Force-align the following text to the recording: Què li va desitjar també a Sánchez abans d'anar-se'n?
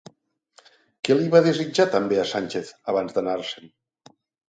Què 1.09 1.17
li 1.19 1.27
va 1.35 1.43
desitjar 1.49 1.87
també 1.99 2.19
a 2.23 2.27
Sánchez 2.35 2.75
abans 2.97 3.19
d'anar-se'n? 3.19 3.73